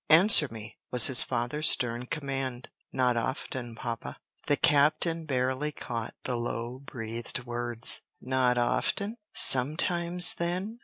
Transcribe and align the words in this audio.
"Answer 0.09 0.47
me," 0.49 0.79
was 0.89 1.05
his 1.05 1.21
father's 1.21 1.69
stern 1.69 2.07
command. 2.07 2.69
"Not 2.91 3.15
often, 3.17 3.75
papa." 3.75 4.17
The 4.47 4.57
captain 4.57 5.25
barely 5.25 5.71
caught 5.71 6.15
the 6.23 6.37
low 6.37 6.79
breathed 6.79 7.45
words. 7.45 8.01
"Not 8.19 8.57
often? 8.57 9.17
sometimes, 9.35 10.33
then?" 10.33 10.79